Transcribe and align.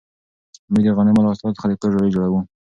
موږ 0.71 0.83
د 0.85 0.89
غنمو 0.97 1.21
له 1.23 1.29
حاصلاتو 1.31 1.57
څخه 1.57 1.67
د 1.69 1.73
کور 1.79 1.89
ډوډۍ 1.93 2.09
جوړوو. 2.15 2.39